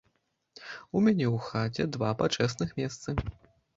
[0.61, 3.09] У мяне ў хаце два пачэсных месцы.